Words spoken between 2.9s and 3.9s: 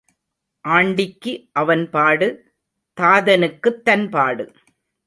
தாதனுக்குத்